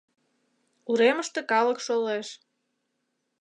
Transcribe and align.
Уремыште 0.89 1.41
калык 1.51 1.79
шолеш. 1.85 2.27